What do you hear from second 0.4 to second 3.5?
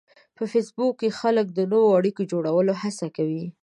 فېسبوک کې خلک د نوو اړیکو جوړولو هڅه کوي